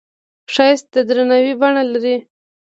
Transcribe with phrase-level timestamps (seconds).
[0.53, 2.15] ښایست د درناوي بڼه لري